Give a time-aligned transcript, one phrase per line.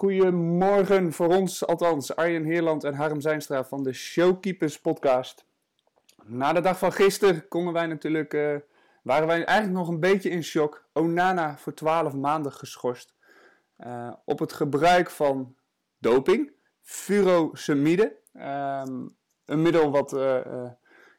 [0.00, 5.44] Goedemorgen voor ons, althans Arjen Heerland en Harm Zijnstra van de Showkeepers podcast.
[6.24, 8.56] Na de dag van gisteren konden wij natuurlijk, uh,
[9.02, 10.84] waren wij eigenlijk nog een beetje in shock.
[10.92, 13.14] Onana voor 12 maanden geschorst
[13.78, 15.56] uh, op het gebruik van
[15.98, 18.16] doping, furosemide.
[18.34, 20.70] Um, een middel wat uh,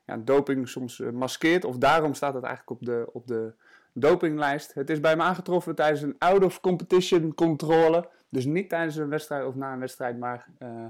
[0.06, 3.54] ja, doping soms maskeert, of daarom staat het eigenlijk op de, op de
[3.94, 4.74] dopinglijst.
[4.74, 8.10] Het is bij hem aangetroffen tijdens een out-of-competition controle.
[8.32, 10.86] Dus niet tijdens een wedstrijd of na een wedstrijd, maar uh,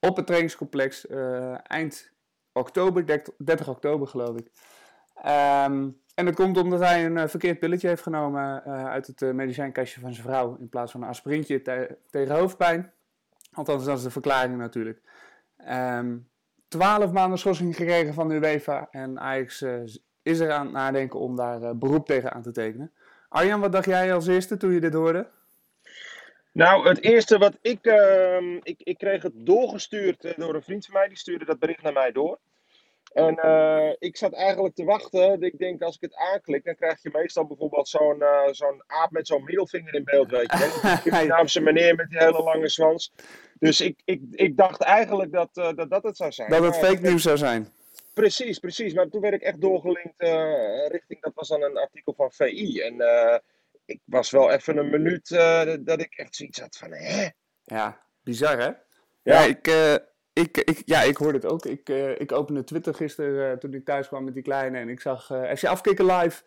[0.00, 2.12] op het trainingscomplex uh, eind
[2.52, 4.50] oktober, 30 oktober geloof ik.
[5.16, 10.00] Um, en dat komt omdat hij een uh, verkeerd pilletje heeft genomen uit het medicijnkastje
[10.00, 10.56] van zijn vrouw.
[10.60, 12.92] In plaats van een aspirintje te tegen hoofdpijn.
[13.52, 15.00] Althans, dat is de verklaring natuurlijk.
[15.70, 16.28] Um,
[16.68, 18.88] 12 maanden schorsing gekregen van de UEFA.
[18.90, 19.64] En Ajax
[20.22, 22.92] is er aan het nadenken om daar beroep tegen aan te tekenen.
[23.28, 25.30] Arjan, wat dacht jij als eerste toen je dit hoorde?
[26.54, 28.80] Nou, het eerste wat ik, uh, ik.
[28.82, 31.92] Ik kreeg het doorgestuurd uh, door een vriend van mij, die stuurde dat bericht naar
[31.92, 32.38] mij door.
[33.12, 35.42] En uh, ik zat eigenlijk te wachten.
[35.42, 39.10] Ik denk, als ik het aanklik, dan krijg je meestal bijvoorbeeld zo'n uh, zo'n aap
[39.10, 40.80] met zo'n middelvinger in beeld, weet je.
[41.02, 43.12] Die Surinaamse meneer met die hele lange zwans.
[43.58, 46.50] Dus ik, ik, ik dacht eigenlijk dat, dat dat het zou zijn.
[46.50, 47.72] Dat het fake nieuws zou zijn.
[48.14, 48.94] Precies, precies.
[48.94, 50.22] Maar toen werd ik echt doorgelinkt
[50.88, 52.80] richting, dat was dan een artikel van VI.
[52.80, 52.96] En
[53.84, 57.28] ik was wel even een minuut uh, dat ik echt zoiets had van, hè?
[57.62, 58.64] Ja, bizar hè?
[58.64, 58.76] Ja,
[59.22, 59.94] ja ik, uh,
[60.32, 61.66] ik, ik, ja, ik hoorde het ook.
[61.66, 65.00] Ik, uh, ik opende Twitter gisteren toen ik thuis kwam met die kleine en ik
[65.00, 65.24] zag
[65.56, 66.42] FC Afkikken live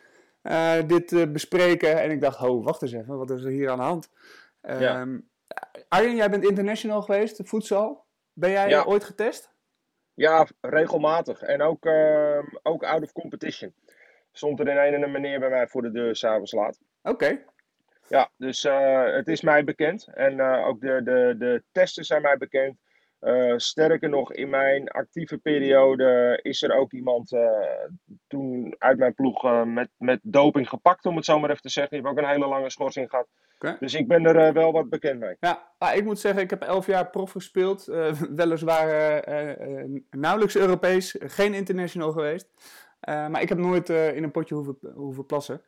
[0.87, 2.01] dit bespreken.
[2.01, 4.09] En ik dacht, ho, wacht eens even, wat is er hier aan de hand?
[4.61, 5.01] Ja.
[5.01, 5.29] Um,
[5.87, 8.05] Arjen, jij bent international geweest, voedsel.
[8.33, 8.83] Ben jij ja.
[8.83, 9.51] ooit getest?
[10.13, 11.41] Ja, regelmatig.
[11.41, 13.73] En ook, ehm, ook out of competition.
[14.31, 16.79] Stond er in een en een meneer bij mij voor de deur s'avonds laat.
[17.07, 17.39] Oké.
[18.07, 20.07] Ja, dus uh, het is mij bekend.
[20.13, 22.77] En uh, ook de, de, de testen zijn mij bekend.
[23.21, 27.37] Uh, sterker nog, in mijn actieve periode is er ook iemand
[28.27, 31.93] toen uit mijn ploeg met, met doping gepakt, om het zo maar even te zeggen.
[31.93, 33.27] Die heeft ook een hele lange schorsing gehad.
[33.55, 33.77] Okay.
[33.79, 35.35] Dus ik ben er wel wat bekend mee.
[35.39, 37.85] Ja, ik moet zeggen, ik heb elf jaar prof gespeeld.
[38.41, 39.23] weliswaar
[40.09, 42.47] nauwelijks Europees, geen international geweest.
[42.99, 45.61] maar ik heb nooit in een potje hoeven, hoeven plassen.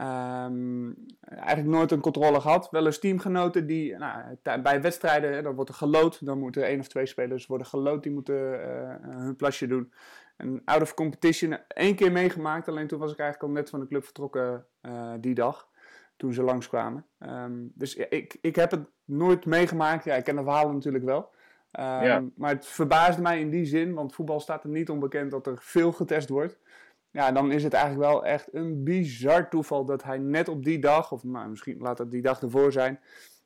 [0.00, 2.70] Um, eigenlijk nooit een controle gehad.
[2.70, 6.24] Wel eens teamgenoten die nou, bij wedstrijden, dan wordt er gelood.
[6.24, 9.92] Dan moeten één of twee spelers worden gelood, die moeten uh, hun plasje doen.
[10.36, 12.68] En out of competition één keer meegemaakt.
[12.68, 15.68] Alleen toen was ik eigenlijk al net van de club vertrokken uh, die dag.
[16.16, 17.06] Toen ze langskwamen.
[17.18, 20.04] Um, dus ja, ik, ik heb het nooit meegemaakt.
[20.04, 21.30] Ja, ik ken de verhalen natuurlijk wel.
[21.72, 22.24] Um, ja.
[22.36, 25.56] Maar het verbaasde mij in die zin, want voetbal staat er niet onbekend dat er
[25.60, 26.58] veel getest wordt
[27.10, 30.78] ja, dan is het eigenlijk wel echt een bizar toeval dat hij net op die
[30.78, 33.00] dag, of nou, misschien laat het die dag ervoor zijn,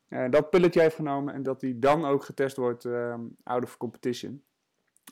[0.08, 3.76] uh, dat pilletje heeft genomen en dat hij dan ook getest wordt uh, out of
[3.76, 4.44] competition.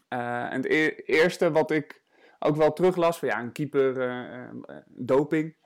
[0.08, 2.02] Uh, en het e eerste wat ik
[2.38, 3.94] ook wel teruglas, van ja, een keeper,
[4.86, 5.56] doping,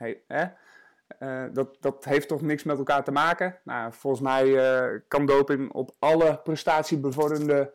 [1.53, 3.59] dat, dat heeft toch niks met elkaar te maken?
[3.65, 7.73] Nou, volgens mij kan doping op alle prestatiebevorderende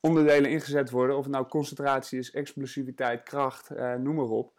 [0.00, 1.16] onderdelen ingezet worden.
[1.16, 4.54] Of het nou concentratie is, explosiviteit, kracht, uh, noem maar op.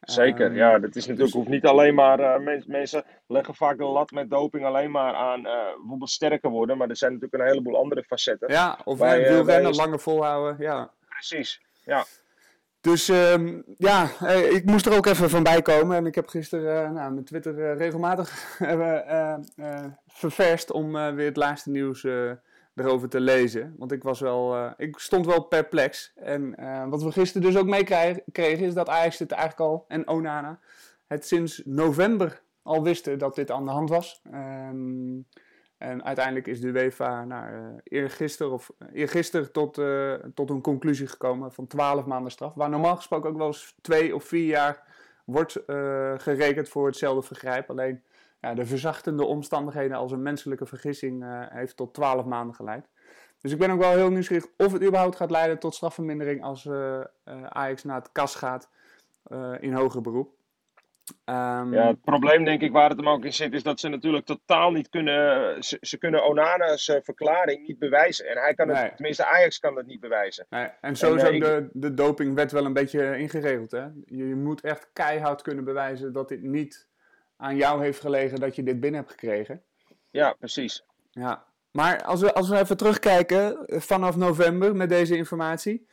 [0.00, 0.78] Zeker, ja.
[0.78, 2.20] Dat is natuurlijk dus, hoeft niet alleen maar.
[2.20, 6.50] Uh, mens, mensen leggen vaak de lat met doping alleen maar aan uh, bijvoorbeeld sterker
[6.50, 6.76] worden.
[6.76, 8.52] Maar er zijn natuurlijk een heleboel andere facetten.
[8.52, 10.56] Ja, of waar, uh, wielrennen, langer volhouden.
[10.58, 10.90] Ja.
[11.08, 12.04] Precies, ja.
[12.80, 14.08] Dus um, ja,
[14.50, 15.96] ik moest er ook even van bij komen.
[15.96, 18.58] En ik heb gisteren nou, mijn Twitter regelmatig
[20.06, 22.06] ververst om weer het laatste nieuws
[22.80, 23.74] erover te lezen.
[23.78, 26.12] Want ik was wel, uh, ik stond wel perplex.
[26.16, 30.08] En uh, wat we gisteren dus ook meekregen is dat Ajax het eigenlijk al, en
[30.08, 30.58] Onana,
[31.06, 34.22] het sinds november al wisten dat dit aan de hand was.
[34.34, 35.26] Um,
[35.78, 39.80] en uiteindelijk is de UEFA nou, uh, eergisteren, of, eergisteren tot,
[40.34, 42.54] tot een conclusie gekomen van 12 maanden straf.
[42.54, 44.82] Waar normaal gesproken ook wel eens twee of vier jaar
[45.24, 45.62] wordt
[46.16, 47.70] gerekend voor hetzelfde vergrijp.
[47.70, 48.02] Alleen
[48.40, 52.88] ja, de verzachtende omstandigheden als een menselijke vergissing uh, heeft tot 12 maanden geleid.
[53.40, 56.64] Dus ik ben ook wel heel nieuwsgierig of het überhaupt gaat leiden tot strafvermindering als
[56.64, 58.70] uh, uh, Ajax naar het kas gaat
[59.60, 60.36] in hoger beroep.
[61.24, 63.88] Um, ja, het probleem denk ik waar het hem ook in zit is dat ze
[63.88, 68.26] natuurlijk totaal niet kunnen, ze, ze kunnen Onana's verklaring niet bewijzen.
[68.26, 68.94] En hij kan het, nee.
[68.94, 70.46] tenminste Ajax kan dat niet bewijzen.
[70.50, 70.68] Nee.
[70.80, 73.70] En zo is ook de, de dopingwet wel een beetje ingeregeld.
[73.70, 73.84] Hè?
[74.04, 76.88] Je, je moet echt keihard kunnen bewijzen dat dit niet
[77.38, 79.62] aan jou heeft gelegen dat je dit binnen hebt gekregen.
[80.10, 80.84] Ja, precies.
[81.10, 81.44] Ja.
[81.70, 85.86] Maar als we, als we even terugkijken eh, vanaf november met deze informatie.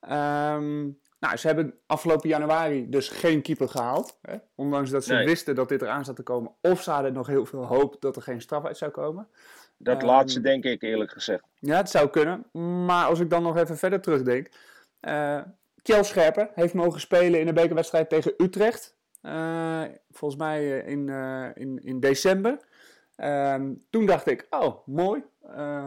[0.00, 4.18] Um, nou, ze hebben afgelopen januari dus geen keeper gehaald.
[4.22, 4.36] Hè?
[4.54, 5.26] Ondanks dat ze nee.
[5.26, 6.52] wisten dat dit eraan zat te komen.
[6.60, 9.28] Of ze hadden nog heel veel hoop dat er geen straf uit zou komen.
[9.76, 11.44] Dat Ehm, laatste denk ik eerlijk gezegd.
[11.58, 12.44] Ja, het zou kunnen.
[12.86, 14.48] Maar als ik dan nog even verder terugdenk.
[15.00, 15.40] eh
[15.82, 18.96] Kjell Scherpen heeft mogen spelen in een bekerwedstrijd tegen Utrecht.
[19.22, 22.58] Eh, volgens mij eh, in, eh, in, in december.
[23.16, 25.24] Ehm, toen dacht ik, oh, mooi.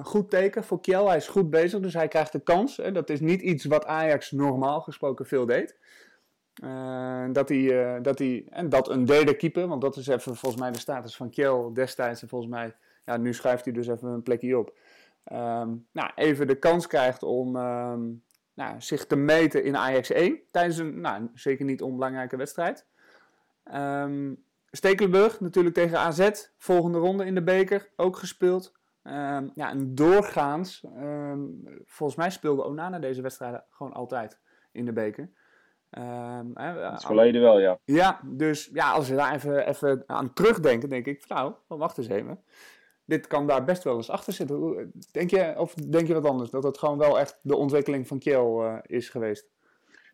[0.03, 1.05] Goed teken voor Kjell.
[1.05, 2.77] Hij is goed bezig, dus hij krijgt de kans.
[2.77, 2.91] Hè.
[2.91, 5.77] Dat is niet iets wat Ajax normaal gesproken veel deed.
[7.31, 10.71] Dat hij, dat hij, en dat een derde keeper, want dat is even volgens mij
[10.71, 12.21] de status van Kjell destijds.
[12.21, 14.77] En volgens mij, ja, nu schuift hij dus even een plekje op.
[15.23, 18.01] Ehm, nou, even de kans krijgt om ehm,
[18.53, 22.85] nou, zich te meten in Ajax 1 tijdens een nou, zeker niet onbelangrijke wedstrijd.
[23.65, 24.33] Ehm
[24.75, 28.73] Stekelenburg natuurlijk tegen AZ, volgende ronde in de beker, ook gespeeld.
[29.03, 31.39] Ehm, ja, en doorgaans, ehm,
[31.85, 34.39] volgens mij speelde Onana deze wedstrijden gewoon altijd
[34.71, 35.29] in de beker.
[35.89, 37.79] Ehm, hè, Het verleden wel, ja.
[37.83, 41.97] ja, dus ja, als we daar even, even aan terugdenken, denk ik, nou, oh, wacht
[41.97, 42.43] eens even.
[43.05, 44.91] Dit kan daar best wel eens achter zitten.
[45.11, 46.49] Denk je, of denk je wat anders?
[46.49, 49.49] Dat het gewoon wel echt de ontwikkeling van Kiel eh, is geweest?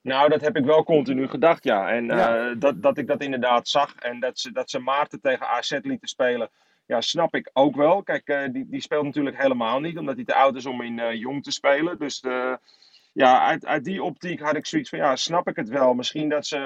[0.01, 1.89] Nou, dat heb ik wel continu gedacht, ja.
[1.89, 2.49] En Ja.
[2.49, 5.77] eh, dat, dat ik dat inderdaad zag en dat ze, dat ze Maarten tegen AZ
[5.81, 6.49] lieten spelen,
[6.85, 8.03] ja, snap ik ook wel.
[8.03, 10.99] Kijk, eh, die, die speelt natuurlijk helemaal niet, omdat hij te oud is om in
[10.99, 11.97] eh, jong te spelen.
[11.99, 12.23] Dus
[13.13, 15.93] ja, uit, uit die optiek had ik zoiets van, ja, snap ik het wel.
[15.93, 16.57] Misschien dat ze,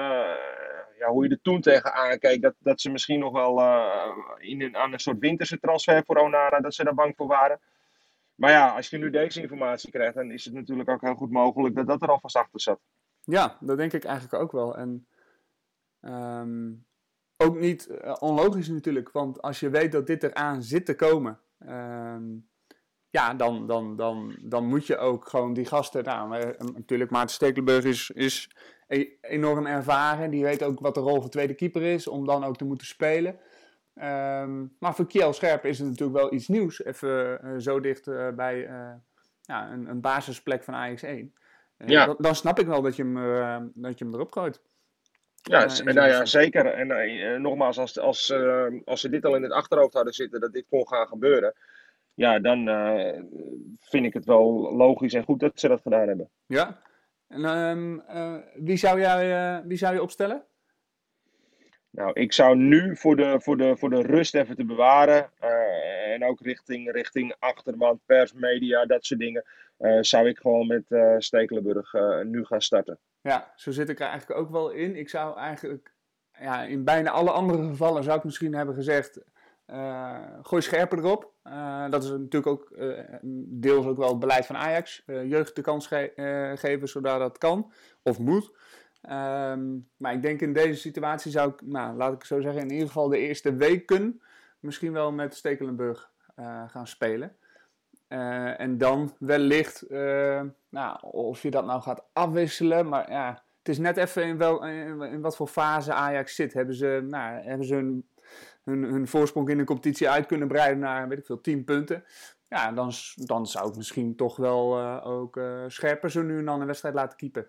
[0.98, 3.60] ja, hoe je er toen tegen aankeek, dat, dat ze misschien nog wel
[4.38, 7.60] in een, aan een soort winterse transfer voor Onana, dat ze daar bang voor waren.
[8.34, 11.30] Maar ja, als je nu deze informatie krijgt, dan is het natuurlijk ook heel goed
[11.30, 12.80] mogelijk dat dat er alvast achter zat.
[13.26, 14.76] Ja, dat denk ik eigenlijk ook wel.
[14.76, 15.06] En
[16.00, 16.72] ehm,
[17.36, 21.40] ook niet eh, onlogisch natuurlijk, want als je weet dat dit eraan zit te komen,
[21.58, 22.24] ehm,
[23.10, 26.04] ja, dan, dan, dan, dan moet je ook gewoon die gasten.
[26.04, 28.50] Nou, natuurlijk, Maarten Stekelenburg is, is
[28.86, 30.30] e- enorm ervaren.
[30.30, 32.86] Die weet ook wat de rol van tweede keeper is, om dan ook te moeten
[32.86, 33.38] spelen.
[33.94, 36.84] Ehm, maar voor Kiel Scherp is het natuurlijk wel iets nieuws.
[36.84, 38.68] Even eh, zo dicht bij
[39.42, 41.18] ja, een, een basisplek van Ajax 1.
[41.18, 41.45] Eh,
[41.78, 42.06] Ja.
[42.06, 44.62] dan, dan snap ik wel dat je hem, eh, dat je hem erop gooit.
[45.42, 46.66] Ja, Eh, nou ja, zeker.
[46.66, 48.32] En eh, nogmaals, als, als,
[48.84, 51.54] als ze dit al in het achterhoofd hadden zitten, dat dit kon gaan gebeuren,
[52.14, 52.66] ja, dan
[53.80, 56.30] vind ik het wel logisch en goed dat ze dat gedaan hebben.
[56.46, 56.80] Ja.
[57.28, 60.44] En ehm, eh, wie, zou jij, wie zou je opstellen?
[61.90, 65.30] Nou, ik zou nu voor de, voor de, voor de rust even te bewaren,
[66.22, 69.44] en ook richting, richting achterban, pers, media, dat soort dingen,
[69.76, 72.98] eh, zou ik gewoon met eh Stekelenburg eh, nu gaan starten.
[73.20, 74.96] Ja, zo zit ik er eigenlijk ook wel in.
[74.96, 75.92] Ik zou eigenlijk,
[76.40, 79.20] ja, in bijna alle andere gevallen zou ik misschien hebben gezegd,
[80.42, 81.32] gooi scherper erop.
[81.90, 82.76] Dat is natuurlijk ook
[83.46, 85.02] deels ook wel het beleid van Ajax.
[85.06, 87.72] Jeugd de kans ge- geven zodat dat kan
[88.02, 88.52] of moet.
[89.00, 89.64] Ehm,
[89.96, 92.86] maar ik denk in deze situatie zou ik, nou, laat ik zo zeggen, in ieder
[92.86, 94.20] geval de eerste weken
[94.66, 97.36] misschien wel met Stekelenburg eh, gaan spelen.
[98.08, 103.68] Eh, en dan wellicht, eh, nou, of je dat nou gaat afwisselen, maar ja, het
[103.68, 106.52] is net even in, wel, in, wat voor fase Ajax zit.
[106.52, 108.08] Hebben ze, nou, hebben ze hun,
[108.64, 112.04] hun, hun voorsprong in de competitie uit kunnen breiden naar, weet ik veel, 10 punten?
[112.48, 116.66] Ja, dan, dan zou ik misschien toch wel ook scherper zo nu en dan een
[116.66, 117.48] wedstrijd laten keepen.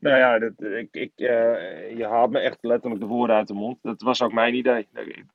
[0.00, 3.54] Nou ja, dat, ik, ik, eh, je haalt me echt letterlijk de woorden uit de
[3.54, 3.78] mond.
[3.82, 4.88] Dat was ook mijn idee.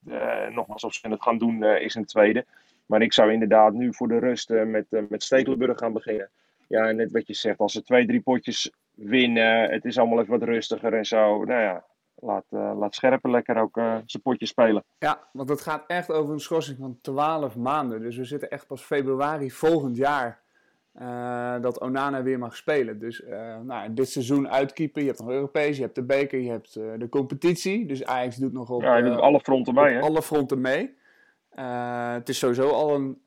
[0.07, 2.45] Eh, nogmaals, of ze het gaan doen eh, is een tweede.
[2.85, 6.29] Maar ik zou inderdaad nu voor de rust met, met Stekelenburg gaan beginnen.
[6.67, 10.19] Ja, en net wat je zegt, als ze twee, drie potjes winnen, het is allemaal
[10.19, 11.43] even wat rustiger en zo.
[11.43, 14.83] Nou ja, laat, laat Scherpen lekker ook zijn potje spelen.
[14.97, 18.01] Ja, want het gaat echt over een schorsing van 12 maanden.
[18.01, 20.42] Dus we zitten echt pas februari volgend jaar
[20.93, 22.99] eh, dat Onana weer mag spelen.
[22.99, 25.01] Dus eh, nou, dit seizoen uitkeepen.
[25.01, 27.85] Je hebt nog Europees, je hebt de beker, je hebt eh, de competitie.
[27.85, 29.99] Dus Ajax doet nog op, Ja, hij doet op alle fronten mee, hè?
[29.99, 31.01] alle fronten mee.
[32.15, 33.21] Het is sowieso al een,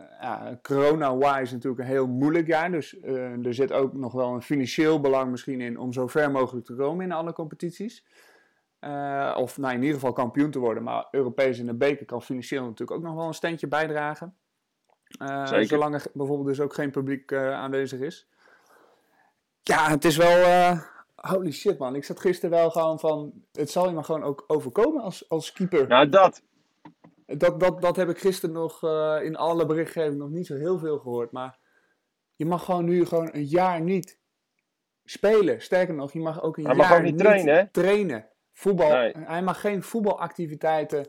[0.63, 2.71] corona-wise natuurlijk een heel moeilijk jaar.
[2.71, 2.97] Dus
[3.43, 6.75] er zit ook nog wel een financieel belang misschien in om zo ver mogelijk te
[6.75, 8.05] komen in alle competities.
[9.37, 10.83] Of nou, in ieder geval kampioen te worden.
[10.83, 14.35] Maar Europees in de beker kan financieel natuurlijk ook nog wel een steentje bijdragen.
[15.19, 15.63] Eh.
[15.63, 18.29] Zolang er bijvoorbeeld dus ook geen publiek eh, aanwezig is.
[19.63, 20.39] Ja, het is wel...
[20.39, 20.81] eh,
[21.15, 23.33] holy shit man, ik zat gisteren wel gewoon van...
[23.53, 25.87] Het zal je maar gewoon ook overkomen als, als keeper.
[25.87, 26.43] Nou, dat.
[27.27, 28.83] Dat, dat, dat heb ik gisteren nog
[29.23, 31.33] in alle berichtgeving nog niet zo heel veel gehoord.
[31.33, 31.59] Maar
[32.37, 34.19] je mag gewoon nu gewoon een jaar niet
[35.05, 35.63] spelen.
[35.63, 37.19] Sterker nog, je mag ook een Hij jaar mag ook niet
[37.73, 38.29] trainen.
[38.53, 39.13] Voetbal, Nee.
[39.17, 41.07] Hij mag geen voetbalactiviteiten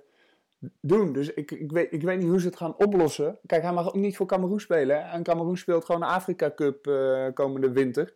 [0.60, 1.14] doen.
[1.14, 3.40] Dus ik, ik, weet, ik weet niet hoe ze het gaan oplossen.
[3.46, 4.96] Kijk, hij mag ook niet voor Cameroen spelen.
[4.96, 5.12] hè.
[5.12, 8.14] En Cameroen speelt gewoon de Afrika Cup eh, komende winter.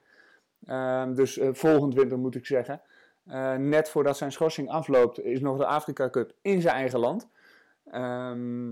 [0.65, 2.81] Ehm, dus eh, volgend winter moet ik zeggen.
[3.25, 7.27] Eh, net voordat zijn schorsing afloopt, is nog de Afrika Cup in zijn eigen land.
[7.91, 8.71] Ehm,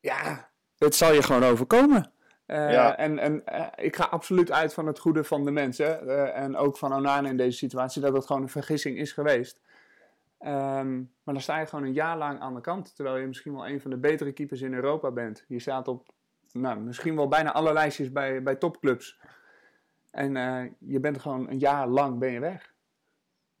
[0.00, 2.12] ja, het zal je gewoon overkomen.
[2.46, 2.96] Ja.
[2.96, 3.42] En, en
[3.76, 6.08] ik ga absoluut uit van het goede van de mensen.
[6.34, 8.02] en ook van Onana in deze situatie.
[8.02, 9.60] Dat het gewoon een vergissing is geweest.
[10.38, 12.94] Ehm, maar dan sta je gewoon een jaar lang aan de kant.
[12.96, 15.44] Terwijl je misschien wel een van de betere keepers in Europa bent.
[15.48, 16.06] Je staat op
[16.52, 19.20] nou, misschien wel bijna alle lijstjes bij, bij topclubs.
[20.10, 22.74] En eh, je bent gewoon een jaar lang ben je weg.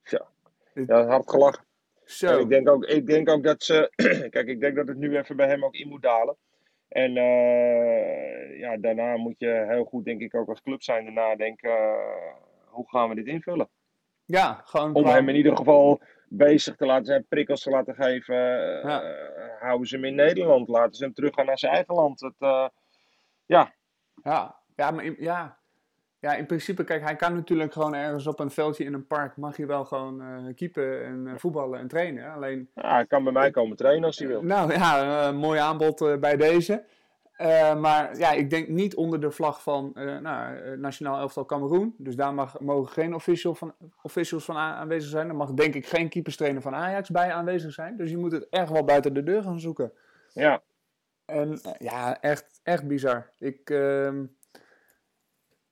[0.02, 1.64] Ja, hard gelachen.
[2.04, 2.38] En Zo.
[2.38, 3.92] ik denk ook, ik denk ook dat ze.
[4.30, 6.36] Kijk, ik denk dat het nu even bij hem ook in moet dalen.
[6.88, 11.70] En eh, ja, daarna moet je heel goed, denk ik, ook als club zijn nadenken.
[11.70, 13.68] eh, hoe gaan we dit invullen?
[14.24, 18.36] Ja, gewoon Om hem in ieder geval bezig te laten zijn, prikkels te laten geven.
[18.36, 19.02] eh, Ja.
[19.60, 22.20] houden ze hem in Nederland, laten ze hem teruggaan naar zijn eigen land.
[22.20, 22.66] Het, eh,
[23.46, 23.72] ja,
[24.22, 25.58] Ja, ja, maar in, ja.
[26.20, 29.36] ja, in principe, kijk, hij kan natuurlijk gewoon ergens op een veldje in een park,
[29.36, 32.32] mag hij wel gewoon eh keepen en voetballen en trainen.
[32.32, 34.42] Alleen, ja, hij kan bij mij komen trainen als hij wil.
[34.42, 36.84] nou ja, mooi aanbod bij deze.
[37.38, 41.44] Eh, maar ja, ik denk niet onder de vlag van eh, nou, eh, Nationaal Elftal
[41.44, 41.94] Cameroen.
[41.98, 45.28] Dus daar mag, mogen geen official van, officials van aanwezig zijn.
[45.28, 47.96] Er mag denk ik geen keeperstrainer van Ajax bij aanwezig zijn.
[47.96, 49.92] Dus je moet het echt wel buiten de deur gaan zoeken.
[50.32, 50.62] Ja,
[51.24, 53.30] En ja, echt, echt bizar.
[53.38, 54.24] Ik, ehm,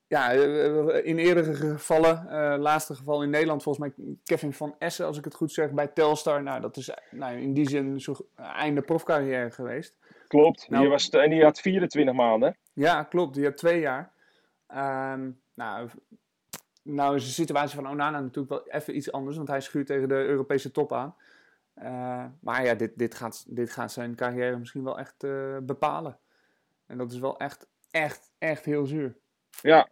[0.06, 2.26] ja, in eerdere gevallen,
[2.58, 5.86] laatste geval in Nederland, volgens mij Kevin van Essen, als ik het goed zeg, bij
[5.86, 6.42] Telstar.
[6.42, 9.94] Nou, dat is nou, in die zin zo'n einde profcarrière geweest.
[10.26, 10.68] Klopt.
[10.68, 12.56] Nou- die was, en die had 24 maanden.
[12.72, 13.34] Ja, klopt.
[13.34, 14.12] Die had twee jaar.
[14.66, 15.88] Ehm, nou,
[16.82, 20.08] nou is de situatie van Onana natuurlijk wel even iets anders, want hij schuurt tegen
[20.08, 21.14] de Europese top aan.
[21.74, 26.18] Eh, maar ja, dit, dit, gaat, dit gaat zijn carrière misschien wel echt eh, bepalen.
[26.86, 29.16] En dat is wel echt, echt, echt heel zuur.
[29.60, 29.88] Ja,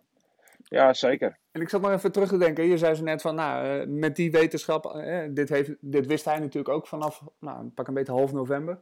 [0.65, 1.39] ja zeker.
[1.51, 2.65] En ik zat nog even terug te denken.
[2.65, 6.39] Je zei zo net van, nou, eh, met die wetenschap, dit, heeft, dit wist hij
[6.39, 8.81] natuurlijk ook vanaf, nou, pak een beetje half november.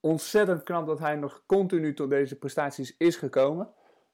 [0.00, 3.68] Ontzettend knap dat hij nog continu tot deze prestaties is gekomen.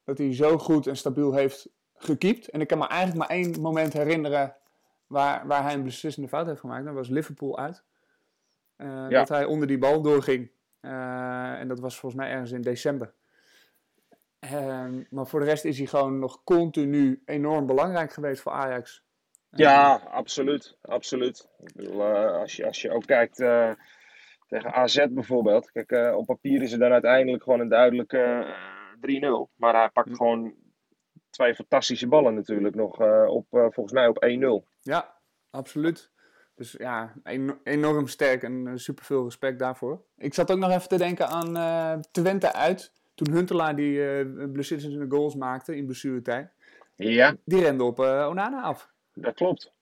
[0.04, 2.48] Dat hij zo goed en stabiel heeft gekiept.
[2.48, 4.56] En ik kan me eigenlijk maar één moment herinneren
[5.06, 6.84] waar, waar hij een beslissende fout heeft gemaakt.
[6.84, 7.82] Dat was Liverpool uit.
[8.76, 9.08] Eh, Ja.
[9.08, 10.50] Dat hij onder die bal doorging.
[10.80, 13.12] Eh, en dat was volgens mij ergens in december.
[14.38, 19.02] Ehm, maar voor de rest is hij gewoon nog continu enorm belangrijk geweest voor Ajax.
[19.50, 20.76] Ja, absoluut.
[20.80, 21.48] absoluut.
[21.62, 23.38] Ik bedoel, eh, als, je, als je ook kijkt
[24.46, 25.70] tegen AZ bijvoorbeeld.
[25.70, 28.52] Kijk, eh, op papier is het dan uiteindelijk gewoon een duidelijke eh,
[29.00, 29.50] 3-0.
[29.56, 30.14] Maar hij pakt Hm.
[30.14, 30.54] gewoon
[31.30, 34.66] twee fantastische ballen natuurlijk nog eh, op, eh, volgens mij op 1-0.
[34.80, 35.14] Ja,
[35.50, 36.12] absoluut.
[36.54, 40.04] Dus ja, eno- enorm sterk en uh, super veel respect daarvoor.
[40.16, 42.92] Ik zat ook nog even te denken aan eh, Twente uit.
[43.14, 46.50] Toen Huntelaar die eh blessures in de goals maakte in blessuretijd.
[46.96, 48.90] Ja, Die rende op eh, Onana af.
[49.14, 49.72] dat klopt.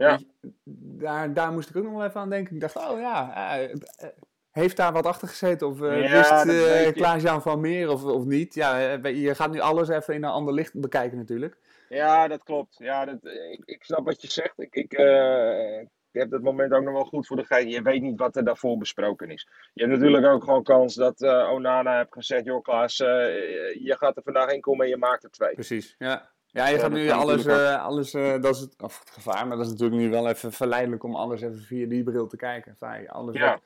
[0.00, 0.18] Ja.
[0.64, 2.54] Daar, daar moest ik ook nog wel even aan denken.
[2.54, 4.08] Ik dacht, oh ja, eh, eh,
[4.50, 5.66] heeft daar wat achter gezeten?
[5.66, 6.92] Of eh, Ja, wist.
[6.92, 8.54] Klaas-Jan van Meer of, of niet?
[8.54, 11.56] Ja, je gaat nu alles even in een ander licht bekijken natuurlijk.
[11.88, 12.76] Ja, dat klopt.
[12.78, 14.54] Ja, dat, ik, ik snap wat je zegt.
[14.56, 17.68] Ik, ik, eh, ik heb dat moment ook nog wel goed voor de geest.
[17.68, 19.48] Je weet niet wat er daarvoor besproken is.
[19.72, 24.22] Je hebt natuurlijk ook gewoon kans dat Onana heeft gezegd: joh, Klaas, je gaat er
[24.22, 25.54] vandaag in komen en je maakt er twee.
[25.54, 26.30] Precies, ja.
[26.52, 29.46] Ja, je Ja, gaat nu alles, eh, alles eh, dat is het, of het gevaar,
[29.46, 32.36] maar dat is natuurlijk nu wel even verleidelijk om alles even via die bril te
[32.36, 32.76] kijken.
[33.06, 33.50] Alles Ja.
[33.50, 33.60] wat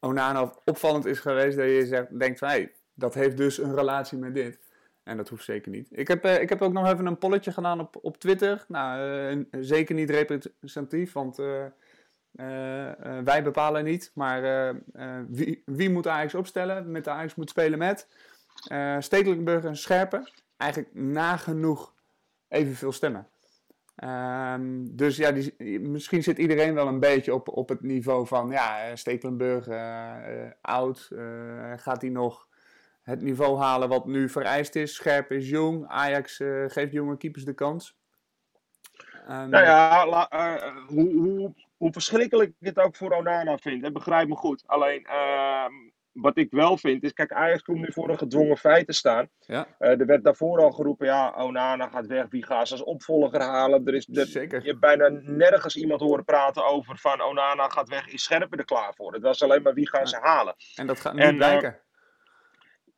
[0.00, 4.18] Onana opvallend is geweest, dat je zegt, denkt van, hey, dat heeft dus een relatie
[4.18, 4.58] met dit.
[5.02, 5.88] En dat hoeft zeker niet.
[5.90, 8.64] Ik heb, eh, ik heb ook nog even een polletje gedaan op, op Twitter.
[8.68, 9.00] Nou,
[9.50, 11.64] eh, zeker niet representatief, want eh,
[12.34, 14.10] eh, eh, wij bepalen niet.
[14.14, 16.90] Maar eh, eh, wie, wie moet Ajax opstellen?
[16.90, 18.08] Met de Ajax moet spelen met
[18.68, 20.30] eh Stekelenburg en Scherpen.
[20.56, 21.93] Eigenlijk nagenoeg
[22.54, 23.28] evenveel stemmen.
[23.96, 28.50] Ehm, dus ja, die, misschien zit iedereen wel een beetje op, op het niveau van
[28.50, 31.08] ja, eh, Stekelenburg, eh, eh, oud.
[31.76, 32.46] gaat hij nog
[33.02, 34.94] het niveau halen wat nu vereist is?
[34.94, 35.86] Scherp is jong.
[35.86, 37.96] Ajax geeft jonge keepers de kans.
[39.28, 40.06] Ehm, Nou ja,
[40.86, 44.62] hoe, hoe, hoe verschrikkelijk ik het ook voor Onana vind, hè, begrijp me goed.
[44.66, 45.72] Alleen, ehm,
[46.14, 49.28] wat ik wel vind, is, kijk, Ajax komt nu voor een gedwongen feit te staan.
[49.38, 52.82] Ja, Eh, er werd daarvoor al geroepen, ja, Onana gaat weg, wie gaat ze als
[52.82, 53.86] opvolger halen?
[53.86, 54.62] Er is, er- Zeker.
[54.62, 58.64] Je hebt bijna nergens iemand horen praten over van Onana gaat weg, is Scherpen er
[58.64, 59.12] klaar voor?
[59.12, 60.54] Het was alleen maar wie gaan ze halen?
[60.74, 61.78] en dat gaat nu En, eh, blijken.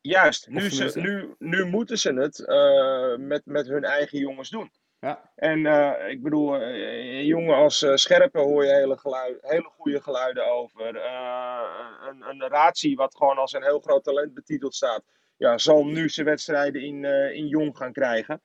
[0.00, 4.70] Juist, nu, ze, nu, nu moeten ze het eh, met, met hun eigen jongens doen.
[5.06, 9.38] Ja, En eh, ik bedoel, eh, een jongen als eh, Scherpen hoor je hele, geluid,
[9.40, 10.96] hele goede geluiden over.
[10.96, 11.60] Eh,
[12.08, 15.02] een, een Ratie, wat gewoon als een heel groot talent betiteld staat,
[15.36, 18.42] ja, zal nu zijn wedstrijden in, eh, in jong gaan krijgen.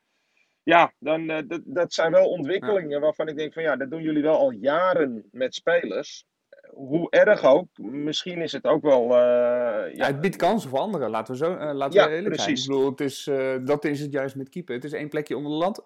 [0.63, 4.01] Ja, dan, eh, dat, dat zijn wel ontwikkelingen waarvan ik denk van ja, dat doen
[4.01, 6.25] jullie wel al jaren met spelers.
[6.73, 9.07] Hoe erg ook, misschien is het ook wel.
[9.07, 12.63] ja, ja, het biedt kansen voor anderen, laten we, zo, laten ja, we eerlijk precies.
[12.63, 12.77] zijn.
[12.77, 13.29] Ik bedoel, het is,
[13.65, 14.75] dat is het juist met keeper.
[14.75, 15.85] Het is één plekje onder de land.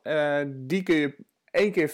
[0.68, 1.16] die kun je
[1.52, 1.94] één keer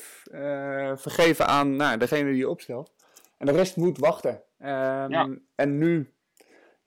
[0.98, 2.92] vergeven aan nou, degene die je opstelt.
[3.38, 4.42] En de rest moet wachten.
[4.60, 6.14] Um, En nu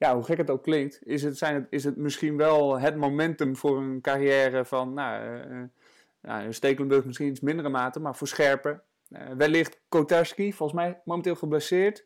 [0.04, 2.96] ja, hoe gek het ook klinkt, is het, zijn het, is het misschien wel het
[2.96, 5.70] momentum voor een carrière van, nou,
[6.20, 8.82] nou Stekelenburg misschien iets mindere mate, maar voor Scherpen.
[9.14, 12.04] Uh, wellicht Kotarski, volgens mij momenteel geblesseerd.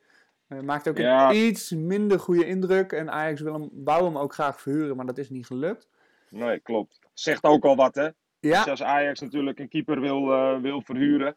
[0.48, 2.92] Uh, maakt ook een iets minder goede indruk.
[2.92, 5.88] En Ajax wil hem, wou hem ook graag verhuren, maar dat is niet gelukt.
[6.30, 6.98] Nee, klopt.
[7.12, 8.08] Zegt ook al wat, hè?
[8.40, 8.58] Ja.
[8.58, 10.26] Dus als Ajax natuurlijk een keeper wil,
[10.60, 11.36] wil verhuren,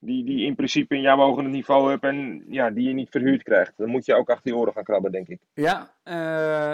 [0.00, 3.10] die, die in principe in jouw ogen het niveau hebt en ja, die je niet
[3.10, 3.72] verhuurd krijgt.
[3.76, 5.40] Dan moet je ook achter je oren gaan krabben, denk ik.
[5.54, 6.14] Ja, uh,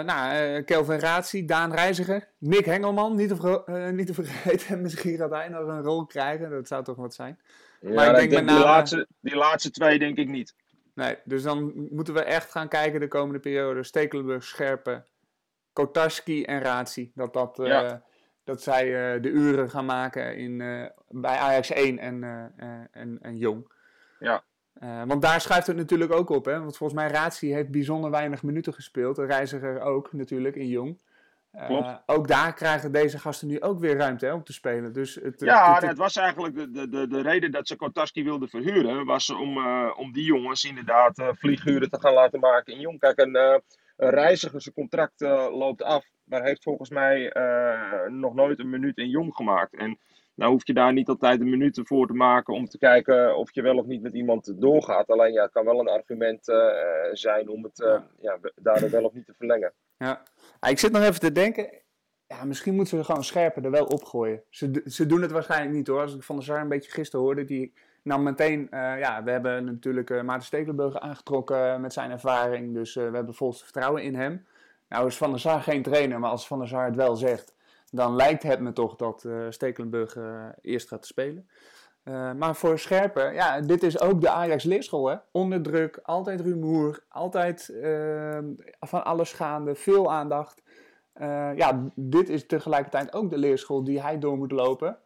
[0.05, 4.81] nou, uh, Kelvin Ratie, Daan Reiziger, Nick Hengelman, niet te, uh, niet te vergeten.
[4.81, 7.39] Misschien gaat hij nog een rol krijgen, dat zou toch wat zijn.
[7.81, 10.55] Ja, maar ik denk, denk die, laatste, die laatste twee denk ik niet.
[10.93, 13.83] Nee, dus dan moeten we echt gaan kijken de komende periode.
[13.83, 15.05] Stekelenburg, Scherpen,
[15.73, 17.11] Kotarski en Ratie.
[17.15, 17.59] Dat dat...
[17.63, 18.03] Ja
[18.45, 20.61] dat zij de uren gaan maken in,
[21.21, 22.43] bij Ajax 1 en, uh,
[22.91, 23.71] en, en Jong.
[24.19, 24.43] Ja.
[25.05, 26.45] want daar schuift het natuurlijk ook op.
[26.45, 26.59] Hè?
[26.59, 29.15] Want volgens mij Ratie heeft bijzonder weinig minuten gespeeld.
[29.15, 31.03] De reiziger ook natuurlijk in Jong.
[31.67, 32.01] Klopt.
[32.05, 34.93] ook daar krijgen deze gasten nu ook weer ruimte hè, om te spelen.
[34.93, 37.75] Dus het, ja, het, het, het, was eigenlijk de, de, de, de reden dat ze
[37.75, 39.05] Kotaski wilden verhuren.
[39.05, 42.99] Was om, om die jongens inderdaad vlieguren te gaan laten maken in Jong.
[42.99, 47.33] Kijk, een, een reiziger, zijn contract loopt af maar heeft volgens mij
[48.07, 49.75] nog nooit een minuut in jong gemaakt.
[49.75, 49.99] En
[50.35, 53.53] nou hoef je daar niet altijd een minuut voor te maken om te kijken of
[53.53, 55.09] je wel of niet met iemand doorgaat.
[55.09, 56.57] Alleen ja, het kan wel een argument uh,
[57.11, 59.73] zijn om het uh, ja, daardoor wel of niet te verlengen.
[59.97, 60.23] Ja,
[60.69, 61.81] ik zit nog even te denken.
[62.27, 64.43] Ja, misschien moeten ze gewoon scherper er wel opgooien.
[64.49, 66.01] Ze, ze doen het waarschijnlijk niet hoor.
[66.01, 67.73] Als ik van de Sar een beetje gisteren hoorde, die
[68.03, 72.73] nou meteen, ja, we hebben natuurlijk Maarten Stekelenburg aangetrokken met zijn ervaring.
[72.73, 74.45] Dus we hebben volgens vertrouwen in hem.
[74.89, 77.54] Nou is Van der Sar geen trainer, maar als Van der Sar het wel zegt,
[77.95, 81.49] dan lijkt het me toch dat uh, Stekelenburg uh, eerst gaat spelen.
[82.03, 85.15] Uh, maar voor Scherpen, ja, dit is ook de Ajax leerschool, hè.
[85.31, 87.73] Onder druk, altijd rumoer, altijd
[88.79, 90.61] van alles gaande, veel aandacht.
[91.55, 94.97] ja, dit is tegelijkertijd ook de leerschool die hij door moet lopen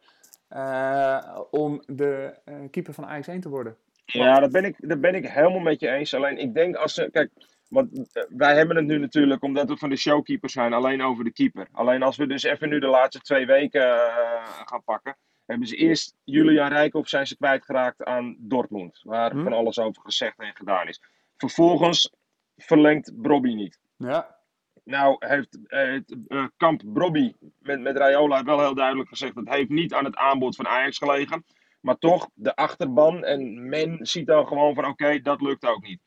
[1.50, 2.34] om de
[2.70, 3.76] keeper van Ajax 1 te worden.
[4.04, 6.14] Ja, dat ben, ik, dat ben ik helemaal met je eens.
[6.14, 7.30] Alleen ik denk als ze, kijk,
[7.70, 11.24] want eh, wij hebben het nu natuurlijk, omdat we van de showkeepers zijn, alleen over
[11.24, 11.68] de keeper.
[11.72, 15.76] Alleen als we dus even nu de laatste twee weken uh, gaan pakken, hebben ze
[15.76, 19.00] eerst Julian Rijkoff zijn ze kwijtgeraakt aan Dortmund.
[19.02, 19.42] Waar hm.
[19.42, 21.02] van alles over gezegd en gedaan is.
[21.36, 22.12] Vervolgens
[22.56, 23.78] verlengt Brobby niet.
[23.96, 24.38] Ja.
[24.84, 29.68] Nou heeft het uh, kamp Brobby met, met Raiola wel heel duidelijk gezegd, dat heeft
[29.68, 31.44] niet aan het aanbod van Ajax gelegen.
[31.80, 36.00] Maar toch, de achterban en men ziet dan gewoon van oké, dat lukt ook niet.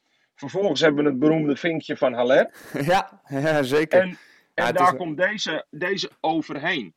[0.49, 2.53] Vervolgens hebben we het beroemde vinkje van Haller.
[2.91, 4.01] Ja, ja zeker.
[4.01, 4.17] En,
[4.53, 6.93] en daar komt deze, deze overheen.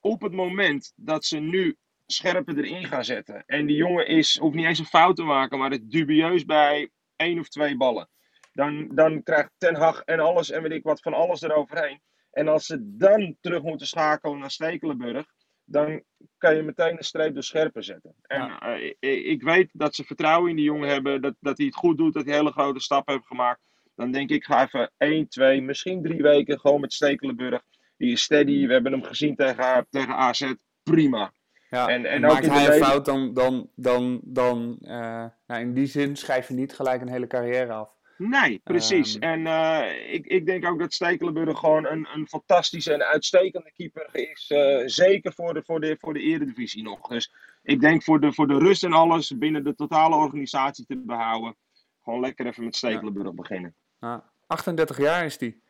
[0.00, 1.76] Op het moment dat ze nu
[2.06, 3.42] scherper erin gaan zetten.
[3.46, 6.90] En die jongen is, hoeft niet eens een fout te maken, maar het dubieus bij
[7.16, 8.08] één of twee ballen.
[8.52, 12.00] Dan, dan krijgt Ten Hag en alles en weet ik wat van alles eroverheen.
[12.30, 15.26] En als ze dan terug moeten schakelen naar Stekelenburg
[15.64, 16.02] dan
[16.38, 18.14] kan je meteen een streep door scherper zetten.
[18.22, 18.58] En
[19.00, 21.98] uh, ik weet dat ze vertrouwen in die jongen hebben, dat, dat hij het goed
[21.98, 23.60] doet, dat hij hele grote stappen heeft gemaakt.
[23.94, 27.62] Dan denk ik, ga even 1, 2, misschien drie weken gewoon met Stekelenburg.
[27.96, 31.32] Die is steady, we hebben hem gezien tegen, tegen AZ, prima.
[31.70, 35.86] Ja, en, en, maakt hij een fout, dan, dan, dan, dan uh, nou in die
[35.86, 37.93] zin schrijf je niet gelijk een hele carrière af.
[38.16, 39.14] Nee, precies.
[39.14, 43.72] Um, en uh, ik, ik denk ook dat Stekelenburg gewoon een, een fantastische en uitstekende
[43.76, 44.50] keeper is.
[44.52, 47.08] Uh, zeker voor de, voor, de, voor de eredivisie nog.
[47.08, 51.02] Dus ik denk voor de, voor de rust en alles binnen de totale organisatie te
[51.06, 51.56] behouden.
[52.02, 53.32] Gewoon lekker even met Stekelenburg ja.
[53.32, 53.74] beginnen.
[54.00, 55.62] Ja, 38 jaar is die.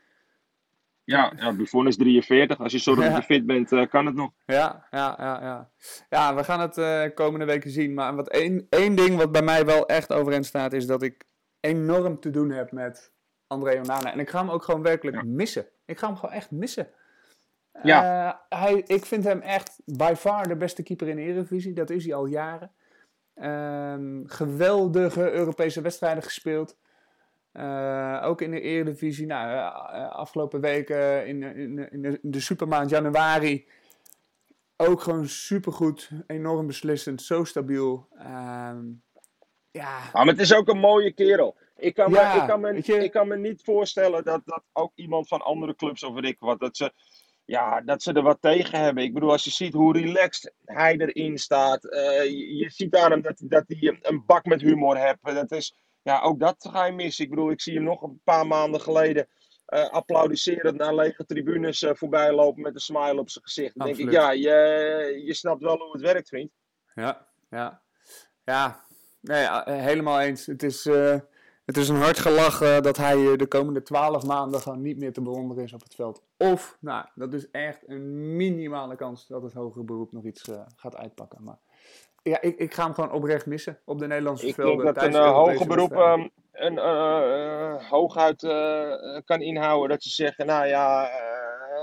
[1.05, 2.59] Ja, ja Buffon is 43.
[2.59, 3.23] Als je zo ja.
[3.23, 4.31] fit bent, uh, kan het nog.
[4.47, 5.71] Ja, ja, ja, ja.
[6.11, 7.95] ja we gaan het uh, komende weken zien.
[7.95, 11.25] Maar wat één, één ding wat bij mij wel echt overeind staat, is dat ik
[11.65, 13.13] enorm te doen heb met
[13.47, 14.13] André Onana.
[14.13, 15.67] En ik ga hem ook gewoon werkelijk missen.
[15.85, 16.89] Ik ga hem gewoon echt missen.
[17.83, 18.27] Ja.
[18.27, 21.73] Uh, hij, ik vind hem echt by far de beste keeper in de Eredivisie.
[21.73, 22.73] Dat is hij al jaren.
[23.37, 26.77] Uh, geweldige Europese wedstrijden gespeeld.
[27.53, 29.27] Uh, ook in de Eredivisie.
[29.27, 33.69] Nou, uh, afgelopen weken in, in, in, de, in, de, supermaand januari.
[34.77, 36.11] Ook gewoon supergoed.
[36.27, 37.23] Enorm beslissend.
[37.23, 38.09] Zo stabiel.
[38.19, 38.87] Ehm,
[39.75, 40.11] ja.
[40.13, 41.57] Maar het is ook een mooie kerel.
[41.77, 45.29] Ik kan, me, ik kan, me, ik kan me niet voorstellen dat, dat ook iemand
[45.29, 46.93] van andere clubs of ik wat, dat ze,
[47.45, 49.05] ja, dat ze er wat tegen hebben.
[49.05, 51.85] Ik bedoel, als je ziet hoe relaxed hij erin staat.
[51.85, 55.19] Uh, je, je, ziet aan hem dat, dat hij een bak met humor heeft.
[55.23, 57.25] Dat is, ja, ook dat ga je missen.
[57.25, 59.29] Ik bedoel, ik zie hem nog een paar maanden geleden
[59.69, 63.79] uh, applaudisserend naar lege tribunes uh, voorbij lopen met een smile op zijn gezicht.
[63.79, 66.51] Dan denk ik, ja, je, je snapt wel hoe het werkt, vriend.
[66.95, 67.83] Ja, ja.
[68.45, 68.85] Ja,
[69.25, 70.47] nee, helemaal eens.
[70.47, 71.17] Het is, uh,
[71.65, 75.23] het is een hard gelach dat hij de komende twaalf maanden gewoon niet meer te
[75.23, 76.23] bewonderen is op het veld.
[76.37, 80.97] Of, nou, dat is echt een minimale kans dat het hogere beroep nog iets gaat
[80.97, 81.43] uitpakken.
[81.43, 81.59] Maar
[82.23, 84.87] ja, ik, ik ga hem gewoon oprecht missen op de Nederlandse ik velden.
[84.87, 86.79] Ik denk dat een hoger beroep um, een,
[87.79, 88.41] hooguit
[89.25, 89.89] kan inhouden.
[89.89, 91.11] Dat ze zeggen, nou ja,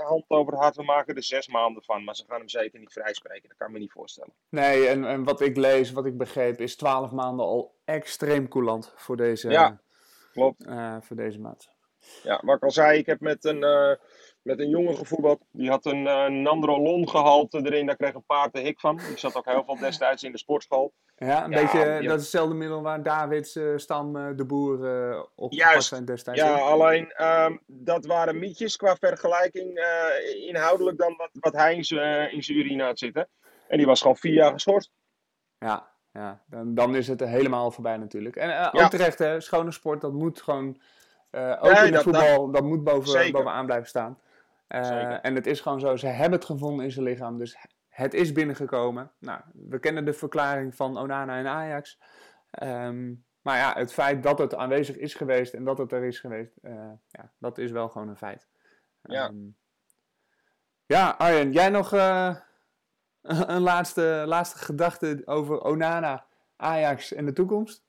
[0.02, 2.04] hand over het hart, we maken er zes maanden van.
[2.04, 3.48] Maar ze gaan hem zeker niet vrijspreken.
[3.48, 4.32] Dat kan ik me niet voorstellen.
[4.48, 8.92] Nee, en, en wat ik lees, wat ik begreep, is twaalf maanden al extreem coulant
[8.96, 9.80] voor deze, ja,
[10.32, 10.64] klopt.
[11.00, 11.68] voor deze maand.
[12.22, 13.64] Ja, wat ik al zei, ik heb met een
[14.42, 15.44] met een jongen gevoetbald.
[15.50, 17.86] Die had een uh, nandrolon gehalte erin.
[17.86, 18.96] Daar kreeg een paard de hik van.
[18.96, 20.92] Die zat ook heel veel destijds in de sportschool.
[21.16, 25.22] Ja, een beetje, dat is hetzelfde middel waar Davids uh, Stam uh, de Boer uh,
[25.34, 25.88] op Juist.
[25.88, 26.40] zijn destijds.
[26.40, 29.80] Ja, alleen um, dat waren mietjes qua vergelijking
[30.46, 33.28] inhoudelijk dan wat, wat hij in zijn urine had zitten.
[33.68, 34.90] En die was gewoon vier jaar geschorst.
[35.58, 36.42] Ja, ja.
[36.46, 38.36] Dan, dan is het helemaal voorbij natuurlijk.
[38.36, 38.88] En ook ja.
[38.88, 40.80] terecht, hè, schone sport, dat moet gewoon,
[41.30, 44.18] ook nee, in het voetbal, dat, dat moet boven, bovenaan blijven staan.
[44.74, 47.56] Uh, en het is gewoon zo, ze hebben het gevonden in zijn lichaam, dus
[47.88, 49.12] het is binnengekomen.
[49.18, 51.98] Nou, we kennen de verklaring van Onana en Ajax.
[52.62, 56.20] Um, maar ja, het feit dat het aanwezig is geweest en dat het er is
[56.20, 58.48] geweest, uh, ja, dat is wel gewoon een feit.
[59.02, 59.56] Ja, um,
[60.86, 62.36] ja Arjen, jij nog uh,
[63.54, 67.84] een laatste, laatste gedachte over Onana, Ajax en de toekomst?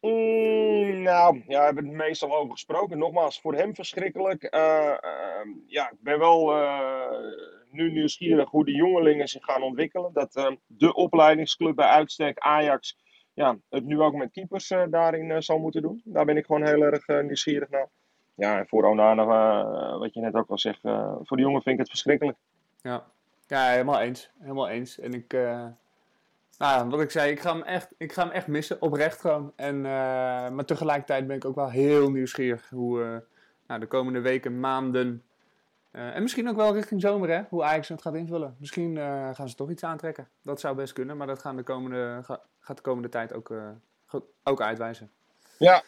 [0.00, 2.98] Mm, nou, ja, we hebben het meestal over gesproken.
[2.98, 4.54] Nogmaals, voor hem verschrikkelijk.
[4.54, 7.10] Uh, uh, ja, ik ben wel uh,
[7.70, 10.12] nu nieuwsgierig hoe de jongelingen zich gaan ontwikkelen.
[10.12, 12.98] Dat ehm, de opleidingsclub bij uitstek, Ajax,
[13.34, 16.02] ja, het nu ook met keepers daarin zal moeten doen.
[16.04, 17.88] Daar ben ik gewoon heel erg nieuwsgierig naar.
[18.34, 19.24] Ja, en voor Onana,
[19.98, 20.80] wat je net ook al zegt,
[21.22, 22.38] voor de jongen vind ik het verschrikkelijk.
[22.82, 23.04] Ja,
[23.46, 24.30] ja helemaal eens.
[24.38, 24.98] Helemaal eens.
[24.98, 25.36] En ik
[26.60, 29.52] nou, wat ik zei, ik ga hem echt, ik ga hem echt missen, oprecht gewoon.
[29.56, 29.82] En, uh,
[30.48, 33.16] maar tegelijkertijd ben ik ook wel heel nieuwsgierig hoe uh,
[33.66, 35.24] nou, de komende weken, maanden
[35.92, 38.56] uh, en misschien ook wel richting zomer, hè, hoe Ajax het gaat invullen.
[38.58, 38.96] Misschien
[39.34, 40.28] gaan ze toch iets aantrekken.
[40.42, 43.52] Dat zou best kunnen, maar dat gaan de komende, ga, gaat de komende tijd ook,
[44.42, 45.10] ook uitwijzen.
[45.58, 45.82] Ja,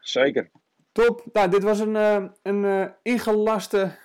[0.00, 0.50] zeker.
[0.92, 1.24] Top.
[1.32, 1.94] Nou, dit was een,
[2.42, 3.96] een ingelaste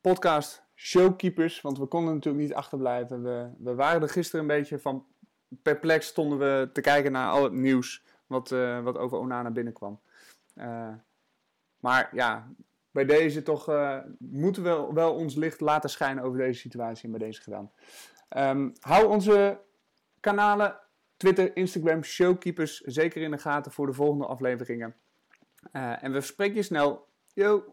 [0.00, 3.22] podcast showkeepers, want we konden natuurlijk niet achterblijven.
[3.22, 5.06] We, we waren er gisteren een beetje van
[5.62, 10.00] perplex, stonden we te kijken naar al het nieuws wat, uh, wat over Onana binnenkwam.
[10.54, 10.92] Uh,
[11.78, 12.52] maar ja,
[12.90, 17.10] bij deze toch uh, moeten we wel ons licht laten schijnen over deze situatie en
[17.10, 17.70] bij deze gedaan.
[18.36, 19.60] Um, hou onze
[20.20, 20.80] kanalen,
[21.16, 24.94] Twitter, Instagram, Showkeepers zeker in de gaten voor de volgende afleveringen.
[25.72, 27.08] en we spreken je snel.
[27.34, 27.64] Yo!